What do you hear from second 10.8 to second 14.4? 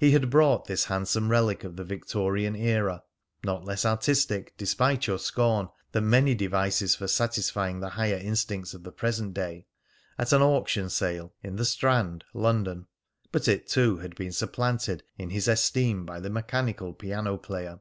sale in the Strand, London. But it, too, had been